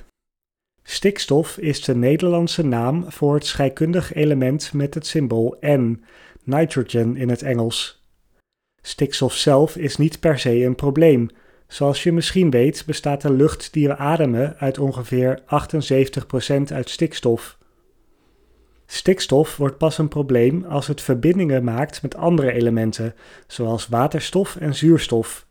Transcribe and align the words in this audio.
Stikstof 0.84 1.58
is 1.58 1.84
de 1.84 1.96
Nederlandse 1.96 2.66
naam 2.66 3.12
voor 3.12 3.34
het 3.34 3.46
scheikundig 3.46 4.14
element 4.14 4.74
met 4.74 4.94
het 4.94 5.08
symbool 5.08 5.58
N, 5.66 6.04
nitrogen 6.44 7.18
in 7.18 7.30
het 7.30 7.42
Engels. 7.42 8.01
Stikstof 8.82 9.34
zelf 9.34 9.76
is 9.76 9.98
niet 9.98 10.20
per 10.20 10.40
se 10.40 10.64
een 10.64 10.76
probleem. 10.76 11.30
Zoals 11.68 12.04
je 12.04 12.12
misschien 12.12 12.50
weet 12.50 12.84
bestaat 12.86 13.22
de 13.22 13.34
lucht 13.34 13.74
die 13.74 13.88
we 13.88 13.98
ademen 13.98 14.56
uit 14.58 14.80
ongeveer 14.80 15.42
78% 15.42 15.46
uit 16.74 16.90
stikstof. 16.90 17.58
Stikstof 18.86 19.58
wordt 19.58 19.78
pas 19.78 19.98
een 19.98 20.08
probleem 20.08 20.64
als 20.64 20.88
het 20.88 21.02
verbindingen 21.02 21.64
maakt 21.64 22.02
met 22.02 22.16
andere 22.16 22.52
elementen, 22.52 23.16
zoals 23.48 23.88
waterstof 23.88 24.56
en 24.56 24.76
zuurstof. 24.76 25.48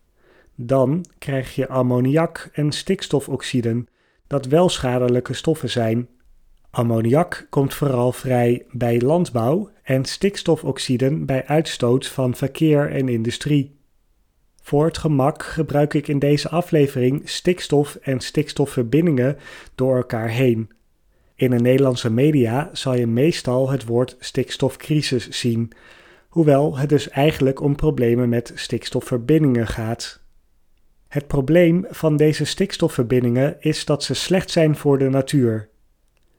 Dan 0.55 1.05
krijg 1.17 1.55
je 1.55 1.67
ammoniak 1.67 2.49
en 2.53 2.71
stikstofoxiden, 2.71 3.87
dat 4.27 4.45
wel 4.45 4.69
schadelijke 4.69 5.33
stoffen 5.33 5.69
zijn. 5.69 6.07
Ammoniak 6.71 7.47
komt 7.49 7.73
vooral 7.73 8.11
vrij 8.11 8.65
bij 8.71 9.01
landbouw 9.01 9.69
en 9.83 10.05
stikstofoxiden 10.05 11.25
bij 11.25 11.45
uitstoot 11.45 12.07
van 12.07 12.35
verkeer 12.35 12.91
en 12.91 13.09
industrie. 13.09 13.79
Voor 14.61 14.85
het 14.85 14.97
gemak 14.97 15.43
gebruik 15.43 15.93
ik 15.93 16.07
in 16.07 16.19
deze 16.19 16.49
aflevering 16.49 17.29
stikstof 17.29 17.95
en 17.95 18.19
stikstofverbindingen 18.19 19.37
door 19.75 19.95
elkaar 19.95 20.29
heen. 20.29 20.69
In 21.35 21.49
de 21.49 21.59
Nederlandse 21.59 22.11
media 22.11 22.69
zal 22.73 22.95
je 22.95 23.07
meestal 23.07 23.69
het 23.69 23.85
woord 23.85 24.15
stikstofcrisis 24.19 25.29
zien, 25.29 25.71
hoewel 26.29 26.77
het 26.77 26.89
dus 26.89 27.09
eigenlijk 27.09 27.61
om 27.61 27.75
problemen 27.75 28.29
met 28.29 28.51
stikstofverbindingen 28.55 29.67
gaat. 29.67 30.21
Het 31.07 31.27
probleem 31.27 31.85
van 31.89 32.17
deze 32.17 32.45
stikstofverbindingen 32.45 33.55
is 33.59 33.85
dat 33.85 34.03
ze 34.03 34.13
slecht 34.13 34.51
zijn 34.51 34.75
voor 34.75 34.97
de 34.97 35.09
natuur. 35.09 35.70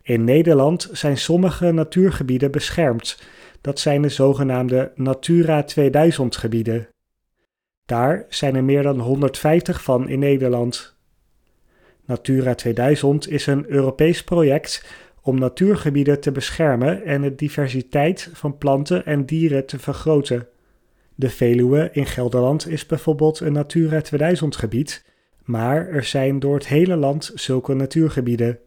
In 0.02 0.24
Nederland 0.24 0.88
zijn 0.92 1.16
sommige 1.16 1.72
natuurgebieden 1.72 2.50
beschermd. 2.50 3.22
Dat 3.60 3.78
zijn 3.78 4.02
de 4.02 4.08
zogenaamde 4.08 4.92
Natura 4.94 5.62
2000 5.62 6.36
gebieden. 6.36 6.88
Daar 7.86 8.26
zijn 8.28 8.56
er 8.56 8.64
meer 8.64 8.82
dan 8.82 9.00
150 9.00 9.82
van 9.82 10.08
in 10.08 10.18
Nederland. 10.18 10.96
Natura 12.04 12.54
2000 12.54 13.28
is 13.28 13.46
een 13.46 13.66
Europees 13.68 14.24
project 14.24 14.84
om 15.22 15.38
natuurgebieden 15.38 16.20
te 16.20 16.32
beschermen 16.32 17.04
en 17.04 17.22
de 17.22 17.34
diversiteit 17.34 18.30
van 18.32 18.58
planten 18.58 19.06
en 19.06 19.26
dieren 19.26 19.66
te 19.66 19.78
vergroten. 19.78 20.48
De 21.14 21.30
Veluwe 21.30 21.88
in 21.92 22.06
Gelderland 22.06 22.68
is 22.68 22.86
bijvoorbeeld 22.86 23.41
een 23.41 23.52
Natura 23.52 24.00
2000 24.00 24.56
gebied, 24.56 25.04
maar 25.44 25.88
er 25.88 26.04
zijn 26.04 26.38
door 26.38 26.54
het 26.54 26.66
hele 26.66 26.96
land 26.96 27.30
zulke 27.34 27.74
natuurgebieden. 27.74 28.58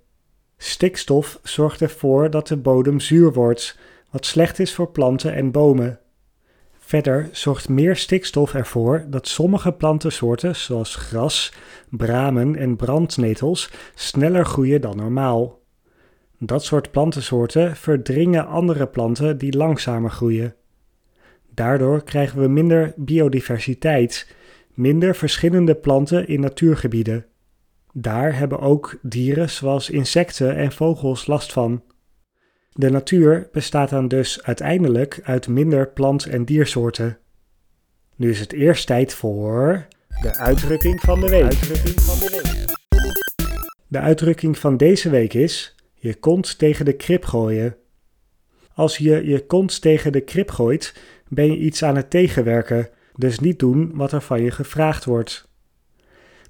Stikstof 0.57 1.39
zorgt 1.43 1.81
ervoor 1.81 2.29
dat 2.29 2.47
de 2.47 2.57
bodem 2.57 2.99
zuur 2.99 3.33
wordt, 3.33 3.77
wat 4.11 4.25
slecht 4.25 4.59
is 4.59 4.73
voor 4.73 4.91
planten 4.91 5.33
en 5.33 5.51
bomen. 5.51 5.99
Verder 6.79 7.29
zorgt 7.31 7.69
meer 7.69 7.95
stikstof 7.95 8.53
ervoor 8.53 9.05
dat 9.07 9.27
sommige 9.27 9.71
plantensoorten, 9.71 10.55
zoals 10.55 10.95
gras, 10.95 11.53
bramen 11.89 12.55
en 12.55 12.75
brandnetels, 12.75 13.71
sneller 13.95 14.45
groeien 14.45 14.81
dan 14.81 14.97
normaal. 14.97 15.59
Dat 16.39 16.63
soort 16.63 16.91
plantensoorten 16.91 17.75
verdringen 17.75 18.47
andere 18.47 18.87
planten 18.87 19.37
die 19.37 19.57
langzamer 19.57 20.11
groeien. 20.11 20.55
Daardoor 21.53 22.03
krijgen 22.03 22.41
we 22.41 22.47
minder 22.47 22.93
biodiversiteit, 22.95 24.35
minder 24.73 25.15
verschillende 25.15 25.75
planten 25.75 26.27
in 26.27 26.39
natuurgebieden. 26.39 27.25
Daar 27.97 28.37
hebben 28.37 28.59
ook 28.59 28.99
dieren 29.01 29.49
zoals 29.49 29.89
insecten 29.89 30.55
en 30.55 30.71
vogels 30.71 31.27
last 31.27 31.53
van. 31.53 31.83
De 32.71 32.89
natuur 32.89 33.49
bestaat 33.51 33.89
dan 33.89 34.07
dus 34.07 34.43
uiteindelijk 34.43 35.19
uit 35.23 35.47
minder 35.47 35.87
plant- 35.87 36.25
en 36.25 36.45
diersoorten. 36.45 37.17
Nu 38.15 38.29
is 38.29 38.39
het 38.39 38.53
eerst 38.53 38.87
tijd 38.87 39.13
voor 39.13 39.87
de 40.21 40.37
uitdrukking 40.37 40.99
van 40.99 41.19
de 41.19 41.29
week. 41.29 41.59
De 43.87 43.99
uitdrukking 43.99 44.57
van 44.57 44.77
deze 44.77 45.09
week 45.09 45.33
is: 45.33 45.75
je 45.93 46.15
kont 46.15 46.57
tegen 46.57 46.85
de 46.85 46.93
krip 46.93 47.25
gooien. 47.25 47.75
Als 48.73 48.97
je 48.97 49.25
je 49.25 49.45
kont 49.45 49.81
tegen 49.81 50.11
de 50.11 50.21
krip 50.21 50.51
gooit, 50.51 50.95
ben 51.27 51.45
je 51.45 51.57
iets 51.57 51.83
aan 51.83 51.95
het 51.95 52.09
tegenwerken, 52.09 52.89
dus 53.15 53.39
niet 53.39 53.59
doen 53.59 53.91
wat 53.93 54.11
er 54.11 54.21
van 54.21 54.41
je 54.41 54.51
gevraagd 54.51 55.05
wordt. 55.05 55.53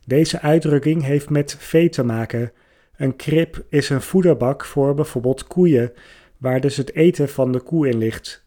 Deze 0.08 0.42
uitdrukking 0.42 1.04
heeft 1.04 1.30
met 1.30 1.56
vee 1.60 1.90
te 1.90 2.04
maken. 2.04 2.52
Een 2.98 3.16
krib 3.16 3.66
is 3.70 3.90
een 3.90 4.02
voederbak 4.02 4.66
voor 4.66 4.94
bijvoorbeeld 4.94 5.48
koeien, 5.48 5.94
waar 6.38 6.62
dus 6.62 6.78
het 6.78 6.94
eten 6.94 7.30
van 7.30 7.52
de 7.52 7.60
koe 7.60 7.90
in 7.90 7.98
ligt. 7.98 8.46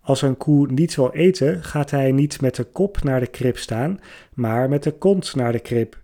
Als 0.00 0.22
een 0.22 0.36
koe 0.36 0.72
niet 0.72 0.94
wil 0.94 1.12
eten, 1.12 1.64
gaat 1.64 1.90
hij 1.90 2.12
niet 2.12 2.40
met 2.40 2.54
de 2.54 2.64
kop 2.64 3.02
naar 3.02 3.20
de 3.20 3.26
krib 3.26 3.58
staan, 3.58 4.00
maar 4.34 4.68
met 4.68 4.82
de 4.82 4.92
kont 4.92 5.34
naar 5.34 5.52
de 5.52 5.60
krib. 5.60 6.00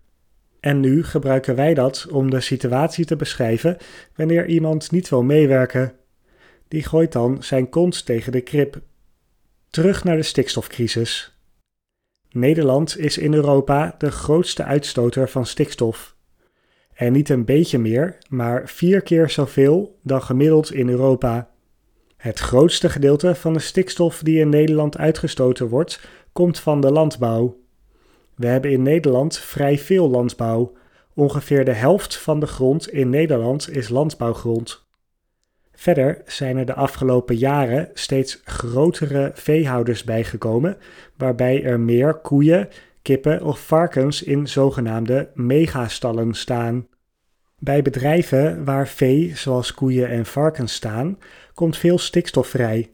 En 0.60 0.80
nu 0.80 1.04
gebruiken 1.04 1.54
wij 1.54 1.74
dat 1.74 2.06
om 2.10 2.30
de 2.30 2.40
situatie 2.40 3.04
te 3.04 3.16
beschrijven 3.16 3.76
wanneer 4.14 4.46
iemand 4.46 4.90
niet 4.90 5.08
wil 5.08 5.22
meewerken. 5.22 5.92
Die 6.68 6.82
gooit 6.82 7.12
dan 7.12 7.42
zijn 7.42 7.68
kont 7.68 8.06
tegen 8.06 8.32
de 8.32 8.40
krib. 8.40 8.80
Terug 9.70 10.04
naar 10.04 10.16
de 10.16 10.22
stikstofcrisis. 10.22 11.37
Nederland 12.30 12.98
is 12.98 13.18
in 13.18 13.34
Europa 13.34 13.94
de 13.98 14.10
grootste 14.10 14.64
uitstoter 14.64 15.28
van 15.28 15.46
stikstof. 15.46 16.16
En 16.94 17.12
niet 17.12 17.28
een 17.28 17.44
beetje 17.44 17.78
meer, 17.78 18.18
maar 18.28 18.68
vier 18.68 19.02
keer 19.02 19.30
zoveel 19.30 19.98
dan 20.02 20.22
gemiddeld 20.22 20.72
in 20.72 20.88
Europa. 20.88 21.50
Het 22.16 22.38
grootste 22.38 22.88
gedeelte 22.88 23.34
van 23.34 23.52
de 23.52 23.58
stikstof 23.58 24.20
die 24.22 24.40
in 24.40 24.48
Nederland 24.48 24.98
uitgestoten 24.98 25.68
wordt, 25.68 26.00
komt 26.32 26.58
van 26.58 26.80
de 26.80 26.92
landbouw. 26.92 27.60
We 28.34 28.46
hebben 28.46 28.70
in 28.70 28.82
Nederland 28.82 29.38
vrij 29.38 29.78
veel 29.78 30.10
landbouw, 30.10 30.76
Ongeveer 31.18 31.64
de 31.64 31.72
helft 31.72 32.16
van 32.16 32.40
de 32.40 32.46
grond 32.46 32.88
in 32.88 33.10
Nederland 33.10 33.70
is 33.70 33.88
landbouwgrond. 33.88 34.87
Verder 35.78 36.22
zijn 36.26 36.56
er 36.56 36.66
de 36.66 36.74
afgelopen 36.74 37.36
jaren 37.36 37.90
steeds 37.94 38.40
grotere 38.44 39.30
veehouders 39.34 40.04
bijgekomen, 40.04 40.76
waarbij 41.16 41.64
er 41.64 41.80
meer 41.80 42.14
koeien, 42.14 42.68
kippen 43.02 43.42
of 43.42 43.66
varkens 43.66 44.22
in 44.22 44.48
zogenaamde 44.48 45.28
megastallen 45.34 46.34
staan. 46.34 46.86
Bij 47.58 47.82
bedrijven 47.82 48.64
waar 48.64 48.88
vee, 48.88 49.36
zoals 49.36 49.74
koeien 49.74 50.08
en 50.08 50.26
varkens 50.26 50.72
staan, 50.72 51.18
komt 51.54 51.76
veel 51.76 51.98
stikstof 51.98 52.46
vrij. 52.46 52.90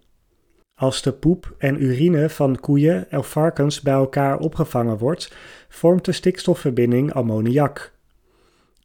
Als 0.75 1.03
de 1.03 1.13
poep 1.13 1.55
en 1.59 1.83
urine 1.83 2.31
van 2.31 2.61
koeien 2.61 3.07
of 3.11 3.31
varkens 3.31 3.81
bij 3.81 3.95
elkaar 3.95 4.39
opgevangen 4.39 4.99
wordt, 4.99 5.35
vormt 5.69 6.05
de 6.05 6.13
stikstofverbinding 6.13 7.13
ammoniak. 7.13 7.94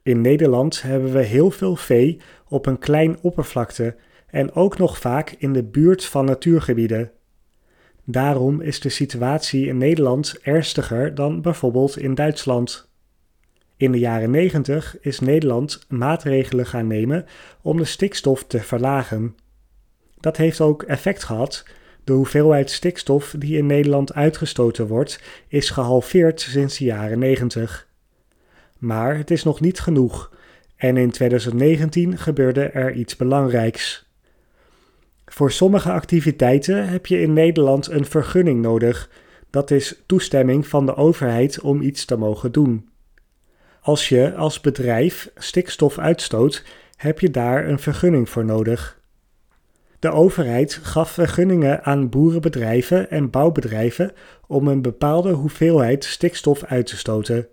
In 0.03 0.21
Nederland 0.21 0.81
hebben 0.81 1.11
we 1.13 1.23
heel 1.23 1.51
veel 1.51 1.75
vee 1.75 2.21
op 2.47 2.65
een 2.65 2.79
klein 2.79 3.17
oppervlakte 3.21 3.95
en 4.27 4.53
ook 4.53 4.77
nog 4.77 4.97
vaak 4.97 5.35
in 5.37 5.53
de 5.53 5.63
buurt 5.63 6.05
van 6.05 6.25
natuurgebieden. 6.25 7.11
Daarom 8.05 8.61
is 8.61 8.79
de 8.79 8.89
situatie 8.89 9.67
in 9.67 9.77
Nederland 9.77 10.39
ernstiger 10.41 11.15
dan 11.15 11.41
bijvoorbeeld 11.41 11.97
in 11.97 12.15
Duitsland. 12.15 12.89
In 13.77 13.91
de 13.91 13.99
jaren 13.99 14.31
90 14.31 14.97
is 14.99 15.19
Nederland 15.19 15.85
maatregelen 15.87 16.65
gaan 16.65 16.87
nemen 16.87 17.25
om 17.61 17.77
de 17.77 17.85
stikstof 17.85 18.43
te 18.43 18.59
verlagen. 18.59 19.35
Dat 20.19 20.37
heeft 20.37 20.61
ook 20.61 20.83
effect 20.83 21.23
gehad. 21.23 21.65
De 22.03 22.13
hoeveelheid 22.13 22.69
stikstof 22.69 23.35
die 23.37 23.57
in 23.57 23.65
Nederland 23.65 24.13
uitgestoten 24.13 24.87
wordt, 24.87 25.21
is 25.47 25.69
gehalveerd 25.69 26.41
sinds 26.41 26.77
de 26.77 26.85
jaren 26.85 27.19
90. 27.19 27.88
Maar 28.79 29.17
het 29.17 29.31
is 29.31 29.43
nog 29.43 29.59
niet 29.59 29.79
genoeg 29.79 30.31
en 30.75 30.97
in 30.97 31.11
2019 31.11 32.17
gebeurde 32.17 32.63
er 32.63 32.93
iets 32.93 33.15
belangrijks. 33.15 34.07
Voor 35.25 35.51
sommige 35.51 35.91
activiteiten 35.91 36.89
heb 36.89 37.05
je 37.05 37.21
in 37.21 37.33
Nederland 37.33 37.87
een 37.87 38.05
vergunning 38.05 38.61
nodig. 38.61 39.09
Dat 39.49 39.71
is 39.71 40.03
toestemming 40.05 40.67
van 40.67 40.85
de 40.85 40.95
overheid 40.95 41.61
om 41.61 41.81
iets 41.81 42.05
te 42.05 42.17
mogen 42.17 42.51
doen. 42.51 42.89
Als 43.81 44.09
je 44.09 44.35
als 44.35 44.61
bedrijf 44.61 45.31
stikstof 45.35 45.97
uitstoot, 45.97 46.65
heb 46.95 47.19
je 47.19 47.29
daar 47.29 47.67
een 47.67 47.79
vergunning 47.79 48.29
voor 48.29 48.45
nodig. 48.45 49.01
De 49.99 50.11
overheid 50.11 50.79
gaf 50.83 51.11
vergunningen 51.11 51.83
aan 51.83 52.09
boerenbedrijven 52.09 53.09
en 53.09 53.29
bouwbedrijven 53.29 54.11
om 54.47 54.67
een 54.67 54.81
bepaalde 54.81 55.31
hoeveelheid 55.31 56.03
stikstof 56.03 56.63
uit 56.63 56.85
te 56.85 56.97
stoten. 56.97 57.47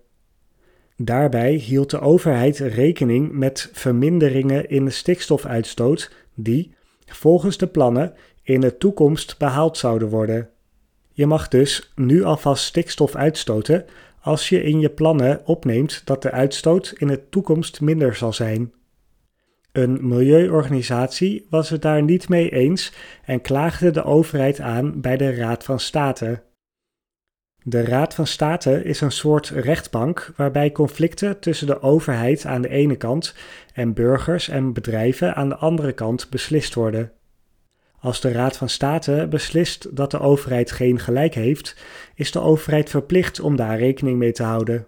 Daarbij 0.97 1.53
hield 1.53 1.91
de 1.91 2.01
overheid 2.01 2.59
rekening 2.59 3.33
met 3.33 3.71
verminderingen 3.73 4.69
in 4.69 4.85
de 4.85 4.91
stikstofuitstoot 4.91 6.13
die, 6.35 6.75
volgens 7.07 7.59
de 7.59 7.67
plannen, 7.67 8.15
in 8.43 8.61
de 8.61 8.77
toekomst 8.77 9.39
behaald 9.39 9.77
zouden 9.77 10.09
worden. 10.09 10.49
Je 11.13 11.27
mag 11.27 11.49
dus 11.49 11.93
nu 11.95 12.25
alvast 12.25 12.65
stikstof 12.65 13.15
uitstoten 13.15 13.85
als 14.21 14.49
je 14.49 14.63
in 14.63 14.81
je 14.81 14.91
plannen 14.91 15.41
opneemt 15.45 16.03
dat 16.05 16.23
de 16.23 16.31
uitstoot 16.31 16.95
in 16.97 17.07
de 17.07 17.29
toekomst 17.29 17.81
minder 17.81 18.15
zal 18.15 18.33
zijn. 18.33 18.73
Een 19.73 20.09
milieuorganisatie 20.09 21.47
was 21.51 21.71
het 21.71 21.83
daar 21.83 22.03
niet 22.03 22.29
mee 22.29 22.51
eens 22.51 22.93
en 23.25 23.41
klaagde 23.41 23.91
de 23.91 24.05
overheid 24.05 24.61
aan 24.61 25.01
bij 25.01 25.17
de 25.17 25.35
Raad 25.35 25.65
van 25.65 25.81
State. 25.81 26.43
De 27.69 27.85
Raad 27.85 28.15
van 28.15 28.27
State 28.27 28.85
is 28.85 29.01
een 29.01 29.13
soort 29.13 29.49
rechtbank 29.49 30.33
waarbij 30.37 30.73
conflicten 30.73 31.41
tussen 31.41 31.67
de 31.67 31.83
overheid 31.83 32.45
aan 32.45 32.63
de 32.63 32.69
ene 32.69 32.97
kant 32.97 33.35
en 33.73 33.95
burgers 33.95 34.49
en 34.49 34.73
bedrijven 34.73 35.35
aan 35.35 35.49
de 35.49 35.57
andere 35.57 35.93
kant 35.93 36.31
beslist 36.31 36.75
worden. 36.75 37.13
Als 37.99 38.21
de 38.21 38.33
Raad 38.33 38.57
van 38.57 38.69
State 38.69 39.27
beslist 39.31 39.97
dat 39.97 40.11
de 40.11 40.19
overheid 40.19 40.73
geen 40.73 40.99
gelijk 40.99 41.35
heeft, 41.35 41.77
is 42.15 42.33
de 42.33 42.41
overheid 42.41 42.91
verplicht 42.91 43.41
om 43.41 43.57
daar 43.57 43.79
rekening 43.79 44.19
mee 44.19 44.33
te 44.33 44.43
houden. 44.43 44.87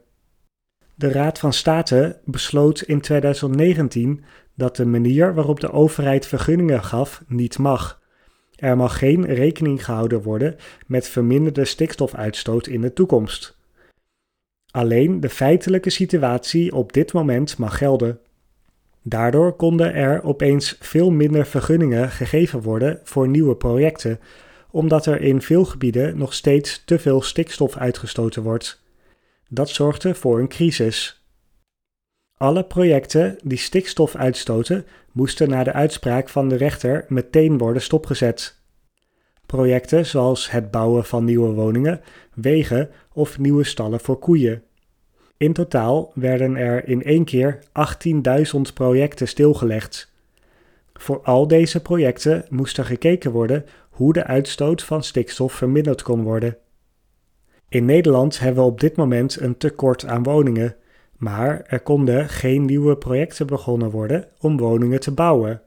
De 0.94 1.12
Raad 1.12 1.38
van 1.38 1.52
State 1.52 2.20
besloot 2.24 2.80
in 2.80 3.00
2019 3.00 4.24
dat 4.54 4.76
de 4.76 4.86
manier 4.86 5.34
waarop 5.34 5.60
de 5.60 5.72
overheid 5.72 6.26
vergunningen 6.26 6.84
gaf 6.84 7.22
niet 7.26 7.58
mag. 7.58 7.97
Er 8.58 8.76
mag 8.76 8.98
geen 8.98 9.24
rekening 9.26 9.84
gehouden 9.84 10.22
worden 10.22 10.56
met 10.86 11.08
verminderde 11.08 11.64
stikstofuitstoot 11.64 12.66
in 12.66 12.80
de 12.80 12.92
toekomst. 12.92 13.56
Alleen 14.70 15.20
de 15.20 15.28
feitelijke 15.28 15.90
situatie 15.90 16.74
op 16.74 16.92
dit 16.92 17.12
moment 17.12 17.58
mag 17.58 17.78
gelden. 17.78 18.18
Daardoor 19.02 19.52
konden 19.52 19.94
er 19.94 20.22
opeens 20.22 20.76
veel 20.80 21.10
minder 21.10 21.46
vergunningen 21.46 22.10
gegeven 22.10 22.62
worden 22.62 23.00
voor 23.04 23.28
nieuwe 23.28 23.56
projecten, 23.56 24.20
omdat 24.70 25.06
er 25.06 25.20
in 25.20 25.42
veel 25.42 25.64
gebieden 25.64 26.18
nog 26.18 26.34
steeds 26.34 26.82
te 26.84 26.98
veel 26.98 27.22
stikstof 27.22 27.76
uitgestoten 27.76 28.42
wordt. 28.42 28.82
Dat 29.48 29.68
zorgde 29.68 30.14
voor 30.14 30.38
een 30.38 30.48
crisis. 30.48 31.17
Alle 32.38 32.64
projecten 32.64 33.38
die 33.42 33.58
stikstof 33.58 34.16
uitstoten, 34.16 34.86
moesten 35.12 35.48
na 35.48 35.64
de 35.64 35.72
uitspraak 35.72 36.28
van 36.28 36.48
de 36.48 36.56
rechter 36.56 37.04
meteen 37.08 37.58
worden 37.58 37.82
stopgezet. 37.82 38.60
Projecten 39.46 40.06
zoals 40.06 40.50
het 40.50 40.70
bouwen 40.70 41.04
van 41.04 41.24
nieuwe 41.24 41.52
woningen, 41.52 42.00
wegen 42.34 42.90
of 43.12 43.38
nieuwe 43.38 43.64
stallen 43.64 44.00
voor 44.00 44.18
koeien. 44.18 44.62
In 45.36 45.52
totaal 45.52 46.12
werden 46.14 46.56
er 46.56 46.88
in 46.88 47.02
één 47.02 47.24
keer 47.24 47.58
18.000 48.56 48.60
projecten 48.74 49.28
stilgelegd. 49.28 50.12
Voor 50.92 51.22
al 51.22 51.48
deze 51.48 51.82
projecten 51.82 52.44
moest 52.50 52.78
er 52.78 52.84
gekeken 52.84 53.30
worden 53.30 53.64
hoe 53.90 54.12
de 54.12 54.24
uitstoot 54.24 54.82
van 54.82 55.02
stikstof 55.02 55.52
verminderd 55.52 56.02
kon 56.02 56.22
worden. 56.22 56.56
In 57.68 57.84
Nederland 57.84 58.38
hebben 58.38 58.62
we 58.62 58.70
op 58.70 58.80
dit 58.80 58.96
moment 58.96 59.40
een 59.40 59.56
tekort 59.56 60.06
aan 60.06 60.22
woningen, 60.22 60.76
maar 61.18 61.62
er 61.66 61.80
konden 61.80 62.28
geen 62.28 62.64
nieuwe 62.64 62.96
projecten 62.96 63.46
begonnen 63.46 63.90
worden 63.90 64.28
om 64.38 64.56
woningen 64.56 65.00
te 65.00 65.12
bouwen. 65.12 65.62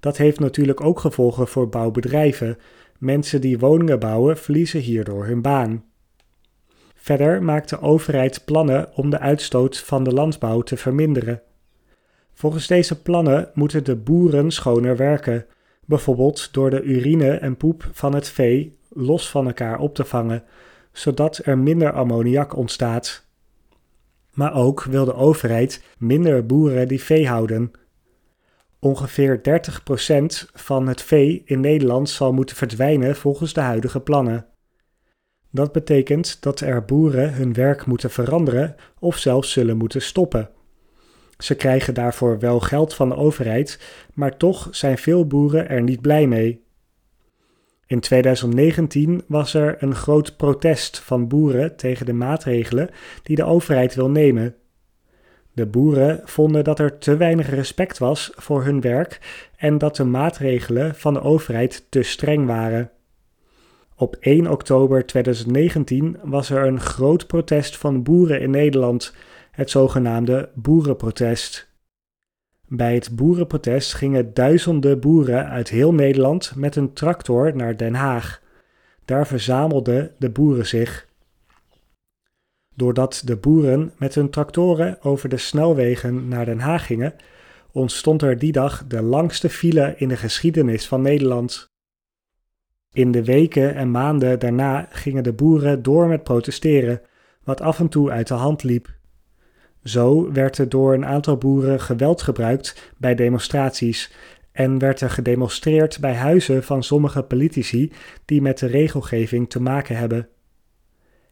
Dat 0.00 0.16
heeft 0.16 0.40
natuurlijk 0.40 0.80
ook 0.80 1.00
gevolgen 1.00 1.48
voor 1.48 1.68
bouwbedrijven. 1.68 2.58
Mensen 2.98 3.40
die 3.40 3.58
woningen 3.58 3.98
bouwen 3.98 4.38
verliezen 4.38 4.80
hierdoor 4.80 5.26
hun 5.26 5.42
baan. 5.42 5.84
Verder 6.94 7.42
maakt 7.42 7.68
de 7.68 7.80
overheid 7.80 8.44
plannen 8.44 8.96
om 8.96 9.10
de 9.10 9.18
uitstoot 9.18 9.78
van 9.78 10.04
de 10.04 10.12
landbouw 10.12 10.60
te 10.60 10.76
verminderen. 10.76 11.42
Volgens 12.32 12.66
deze 12.66 13.02
plannen 13.02 13.50
moeten 13.54 13.84
de 13.84 13.96
boeren 13.96 14.50
schoner 14.50 14.96
werken, 14.96 15.46
bijvoorbeeld 15.84 16.52
door 16.52 16.70
de 16.70 16.82
urine 16.82 17.30
en 17.30 17.56
poep 17.56 17.88
van 17.92 18.14
het 18.14 18.28
vee 18.28 18.78
los 18.88 19.30
van 19.30 19.46
elkaar 19.46 19.78
op 19.78 19.94
te 19.94 20.04
vangen, 20.04 20.42
zodat 20.92 21.40
er 21.44 21.58
minder 21.58 21.92
ammoniak 21.92 22.56
ontstaat. 22.56 23.29
Maar 24.32 24.54
ook 24.54 24.82
wil 24.82 25.04
de 25.04 25.14
overheid 25.14 25.82
minder 25.98 26.46
boeren 26.46 26.88
die 26.88 27.02
vee 27.02 27.28
houden. 27.28 27.70
Ongeveer 28.78 29.40
30% 29.42 30.50
van 30.52 30.86
het 30.88 31.02
vee 31.02 31.42
in 31.44 31.60
Nederland 31.60 32.08
zal 32.08 32.32
moeten 32.32 32.56
verdwijnen 32.56 33.16
volgens 33.16 33.52
de 33.52 33.60
huidige 33.60 34.00
plannen. 34.00 34.46
Dat 35.50 35.72
betekent 35.72 36.42
dat 36.42 36.60
er 36.60 36.84
boeren 36.84 37.34
hun 37.34 37.52
werk 37.52 37.86
moeten 37.86 38.10
veranderen 38.10 38.74
of 38.98 39.18
zelfs 39.18 39.52
zullen 39.52 39.76
moeten 39.76 40.02
stoppen. 40.02 40.50
Ze 41.38 41.54
krijgen 41.54 41.94
daarvoor 41.94 42.38
wel 42.38 42.60
geld 42.60 42.94
van 42.94 43.08
de 43.08 43.16
overheid, 43.16 43.80
maar 44.14 44.36
toch 44.36 44.68
zijn 44.70 44.98
veel 44.98 45.26
boeren 45.26 45.68
er 45.68 45.82
niet 45.82 46.00
blij 46.00 46.26
mee. 46.26 46.64
In 47.90 48.00
2019 48.00 49.22
was 49.26 49.54
er 49.54 49.76
een 49.82 49.94
groot 49.94 50.36
protest 50.36 50.98
van 50.98 51.28
boeren 51.28 51.76
tegen 51.76 52.06
de 52.06 52.12
maatregelen 52.12 52.90
die 53.22 53.36
de 53.36 53.44
overheid 53.44 53.94
wil 53.94 54.10
nemen. 54.10 54.54
De 55.52 55.66
boeren 55.66 56.20
vonden 56.24 56.64
dat 56.64 56.78
er 56.78 56.98
te 56.98 57.16
weinig 57.16 57.50
respect 57.50 57.98
was 57.98 58.32
voor 58.34 58.64
hun 58.64 58.80
werk 58.80 59.20
en 59.56 59.78
dat 59.78 59.96
de 59.96 60.04
maatregelen 60.04 60.94
van 60.94 61.14
de 61.14 61.22
overheid 61.22 61.86
te 61.88 62.02
streng 62.02 62.46
waren. 62.46 62.90
Op 63.96 64.16
1 64.20 64.46
oktober 64.46 65.06
2019 65.06 66.16
was 66.22 66.50
er 66.50 66.66
een 66.66 66.80
groot 66.80 67.26
protest 67.26 67.76
van 67.76 68.02
boeren 68.02 68.40
in 68.40 68.50
Nederland, 68.50 69.14
het 69.50 69.70
zogenaamde 69.70 70.48
boerenprotest. 70.54 71.69
Bij 72.72 72.94
het 72.94 73.16
boerenprotest 73.16 73.94
gingen 73.94 74.34
duizenden 74.34 75.00
boeren 75.00 75.48
uit 75.48 75.68
heel 75.68 75.94
Nederland 75.94 76.52
met 76.56 76.76
een 76.76 76.92
tractor 76.92 77.56
naar 77.56 77.76
Den 77.76 77.94
Haag. 77.94 78.42
Daar 79.04 79.26
verzamelden 79.26 80.14
de 80.18 80.30
boeren 80.30 80.66
zich. 80.66 81.08
Doordat 82.74 83.22
de 83.24 83.36
boeren 83.36 83.92
met 83.96 84.14
hun 84.14 84.30
tractoren 84.30 85.02
over 85.02 85.28
de 85.28 85.36
snelwegen 85.36 86.28
naar 86.28 86.44
Den 86.44 86.58
Haag 86.58 86.86
gingen, 86.86 87.14
ontstond 87.72 88.22
er 88.22 88.38
die 88.38 88.52
dag 88.52 88.84
de 88.86 89.02
langste 89.02 89.48
file 89.48 89.94
in 89.96 90.08
de 90.08 90.16
geschiedenis 90.16 90.86
van 90.86 91.02
Nederland. 91.02 91.66
In 92.92 93.10
de 93.10 93.24
weken 93.24 93.74
en 93.74 93.90
maanden 93.90 94.38
daarna 94.38 94.88
gingen 94.90 95.22
de 95.22 95.32
boeren 95.32 95.82
door 95.82 96.06
met 96.06 96.22
protesteren, 96.22 97.00
wat 97.44 97.60
af 97.60 97.78
en 97.78 97.88
toe 97.88 98.10
uit 98.10 98.28
de 98.28 98.34
hand 98.34 98.62
liep. 98.62 98.98
Zo 99.84 100.32
werd 100.32 100.58
er 100.58 100.68
door 100.68 100.94
een 100.94 101.06
aantal 101.06 101.36
boeren 101.36 101.80
geweld 101.80 102.22
gebruikt 102.22 102.92
bij 102.96 103.14
demonstraties 103.14 104.12
en 104.52 104.78
werd 104.78 105.00
er 105.00 105.10
gedemonstreerd 105.10 106.00
bij 106.00 106.14
huizen 106.14 106.64
van 106.64 106.82
sommige 106.82 107.22
politici 107.22 107.92
die 108.24 108.42
met 108.42 108.58
de 108.58 108.66
regelgeving 108.66 109.50
te 109.50 109.60
maken 109.60 109.96
hebben. 109.96 110.28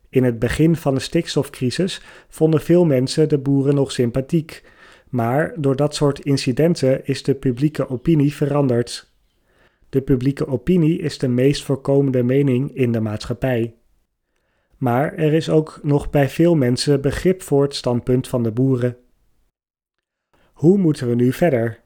In 0.08 0.24
het 0.24 0.38
begin 0.38 0.76
van 0.76 0.94
de 0.94 1.00
stikstofcrisis 1.00 2.02
vonden 2.28 2.60
veel 2.60 2.84
mensen 2.84 3.28
de 3.28 3.38
boeren 3.38 3.74
nog 3.74 3.92
sympathiek, 3.92 4.64
maar 5.08 5.54
door 5.56 5.76
dat 5.76 5.94
soort 5.94 6.20
incidenten 6.20 7.06
is 7.06 7.22
de 7.22 7.34
publieke 7.34 7.88
opinie 7.88 8.34
veranderd. 8.34 9.12
De 9.88 10.00
publieke 10.00 10.46
opinie 10.46 10.98
is 10.98 11.18
de 11.18 11.28
meest 11.28 11.64
voorkomende 11.64 12.22
mening 12.22 12.76
in 12.76 12.92
de 12.92 13.00
maatschappij. 13.00 13.74
Maar 14.78 15.14
er 15.14 15.32
is 15.32 15.50
ook 15.50 15.80
nog 15.82 16.10
bij 16.10 16.28
veel 16.28 16.54
mensen 16.54 17.00
begrip 17.00 17.42
voor 17.42 17.62
het 17.62 17.74
standpunt 17.74 18.28
van 18.28 18.42
de 18.42 18.50
boeren. 18.50 18.96
Hoe 20.52 20.78
moeten 20.78 21.08
we 21.08 21.14
nu 21.14 21.32
verder? 21.32 21.80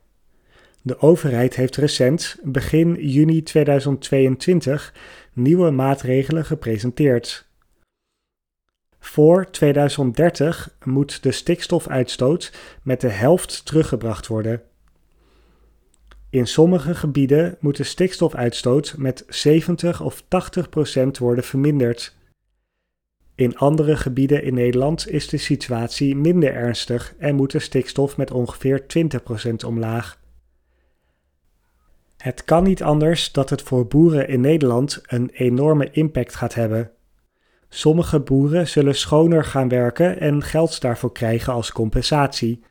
De 0.83 0.99
overheid 0.99 1.57
heeft 1.57 1.77
recent, 1.77 2.39
begin 2.43 2.95
juni 2.95 3.43
2022, 3.43 4.95
nieuwe 5.33 5.71
maatregelen 5.71 6.45
gepresenteerd. 6.45 7.51
Voor 8.99 9.51
2030 9.51 10.77
moet 10.85 11.23
de 11.23 11.33
stikstofuitstoot 11.33 12.53
met 12.83 13.01
de 13.01 13.09
helft 13.09 13.67
teruggebracht 13.67 14.27
worden. 14.27 14.63
In 16.31 16.47
sommige 16.47 16.95
gebieden 16.95 17.57
moet 17.61 17.77
de 17.77 17.85
stikstofuitstoot 17.85 18.95
met 18.99 19.25
70 19.29 20.01
of 20.01 20.23
80 20.29 20.69
procent 20.69 21.19
worden 21.19 21.45
verminderd. 21.45 22.17
In 23.35 23.57
andere 23.57 23.97
gebieden 23.97 24.43
in 24.43 24.55
Nederland 24.55 25.09
is 25.09 25.29
de 25.29 25.37
situatie 25.37 26.17
minder 26.17 26.55
ernstig 26.55 27.15
en 27.19 27.35
moet 27.35 27.51
de 27.51 27.59
stikstof 27.59 28.17
met 28.17 28.31
ongeveer 28.31 28.87
20 28.87 29.23
procent 29.23 29.65
omlaag. 29.65 30.21
Het 32.17 32.45
kan 32.45 32.63
niet 32.63 32.83
anders 32.83 33.33
dat 33.33 33.51
het 33.51 33.63
voor 33.63 33.87
boeren 33.87 34.29
in 34.29 34.41
Nederland 34.41 35.03
een 35.07 35.31
enorme 35.33 35.91
impact 35.91 36.35
gaat 36.35 36.55
hebben. 36.55 36.91
Sommige 37.69 38.21
boeren 38.21 38.69
zullen 38.69 38.95
schoner 38.95 39.45
gaan 39.45 39.69
werken 39.69 40.21
en 40.21 40.43
geld 40.43 40.81
daarvoor 40.81 41.13
krijgen 41.13 41.53
als 41.53 41.73
compensatie. 41.73 42.65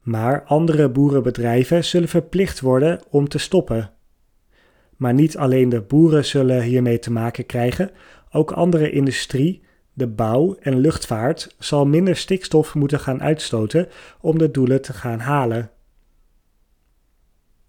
Maar 0.00 0.44
andere 0.44 0.88
boerenbedrijven 0.88 1.84
zullen 1.84 2.08
verplicht 2.08 2.60
worden 2.60 3.00
om 3.10 3.28
te 3.28 3.38
stoppen. 3.38 3.90
Maar 4.96 5.14
niet 5.14 5.36
alleen 5.36 5.68
de 5.68 5.80
boeren 5.80 6.24
zullen 6.24 6.62
hiermee 6.62 6.98
te 6.98 7.12
maken 7.12 7.46
krijgen, 7.46 7.90
ook 8.30 8.52
andere 8.52 8.90
industrie, 8.90 9.62
de 9.94 10.06
bouw 10.06 10.56
en 10.60 10.78
luchtvaart 10.78 11.54
zal 11.58 11.86
minder 11.86 12.16
stikstof 12.16 12.74
moeten 12.74 13.00
gaan 13.00 13.22
uitstoten 13.22 13.88
om 14.20 14.38
de 14.38 14.50
doelen 14.50 14.82
te 14.82 14.92
gaan 14.92 15.18
halen. 15.18 15.70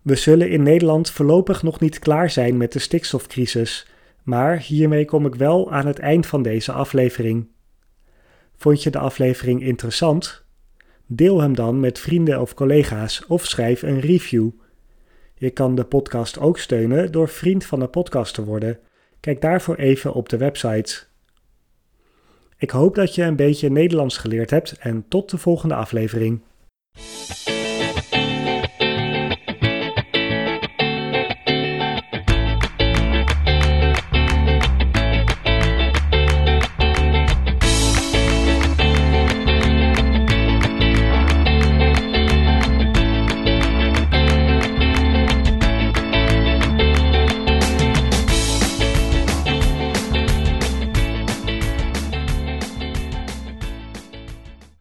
We 0.02 0.16
zullen 0.16 0.50
in 0.50 0.64
Nederland 0.64 1.10
voorlopig 1.10 1.64
nog 1.64 1.80
niet 1.80 2.00
klaar 2.00 2.30
zijn 2.30 2.58
met 2.58 2.72
de 2.72 2.80
stikstofcrisis, 2.80 3.88
maar 4.24 4.58
hiermee 4.60 5.06
kom 5.06 5.26
ik 5.26 5.36
wel 5.36 5.72
aan 5.72 5.88
het 5.88 6.00
eind 6.00 6.26
van 6.26 6.42
deze 6.42 6.72
aflevering. 6.72 7.48
Vond 8.56 8.84
je 8.84 8.90
de 8.90 9.00
aflevering 9.00 9.62
interessant? 9.64 10.46
Deel 11.08 11.42
hem 11.42 11.56
dan 11.56 11.80
met 11.80 12.00
vrienden 12.00 12.42
of 12.42 12.54
collega's 12.54 13.24
of 13.28 13.46
schrijf 13.46 13.82
een 13.82 14.00
review. 14.00 14.50
Je 15.36 15.50
kan 15.50 15.76
de 15.76 15.84
podcast 15.84 16.40
ook 16.40 16.60
steunen 16.60 17.12
door 17.12 17.30
vriend 17.30 17.66
van 17.66 17.80
de 17.80 17.88
podcast 17.88 18.34
te 18.34 18.44
worden. 18.44 18.80
Kijk 19.20 19.42
daarvoor 19.42 19.76
even 19.76 20.14
op 20.14 20.30
de 20.30 20.38
website. 20.38 21.05
Ik 22.66 22.72
hoop 22.72 22.96
dat 22.96 23.16
je 23.16 23.24
een 23.24 23.36
beetje 23.36 23.70
Nederlands 23.70 24.18
geleerd 24.18 24.50
hebt 24.50 24.78
en 24.80 25.06
tot 25.08 25.30
de 25.30 25.38
volgende 25.38 25.76
aflevering. 25.76 26.42